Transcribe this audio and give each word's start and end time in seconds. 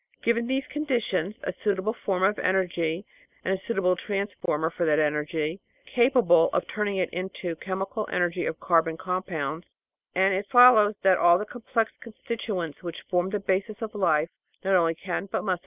Given 0.23 0.47
these 0.47 0.65
conditions, 0.65 1.35
a 1.43 1.53
suitable 1.63 1.93
form 1.93 2.23
of 2.23 2.39
energy 2.39 3.05
and 3.45 3.53
a 3.53 3.61
suitable 3.67 3.95
transformer 3.95 4.71
for 4.71 4.83
that 4.83 4.97
energy, 4.97 5.59
capable 5.85 6.49
of 6.53 6.67
turning 6.67 6.97
it 6.97 7.11
into 7.11 7.55
chemical 7.57 8.09
energy 8.11 8.47
of 8.47 8.59
carbon 8.59 8.97
compounds, 8.97 9.67
and 10.15 10.33
it 10.33 10.47
follows 10.51 10.95
that 11.03 11.19
all 11.19 11.37
the 11.37 11.45
complex 11.45 11.91
constituents 12.01 12.81
which 12.81 12.97
form 13.11 13.29
the 13.29 13.39
basis 13.39 13.79
of 13.79 13.93
life 13.93 14.31
not 14.65 14.73
only 14.73 14.95
can, 14.95 15.27
but 15.31 15.43
must 15.43 15.49
arise. 15.59 15.59